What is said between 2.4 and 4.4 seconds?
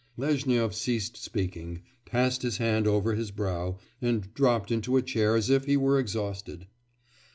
his hand over his brow, and